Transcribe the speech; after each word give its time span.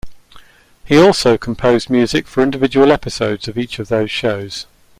He 0.83 0.97
also 0.97 1.37
composed 1.37 1.91
music 1.91 2.25
for 2.25 2.41
individual 2.41 2.91
episodes 2.91 3.47
of 3.47 3.55
each 3.55 3.77
of 3.77 3.89
those 3.89 4.09
shows. 4.09 4.65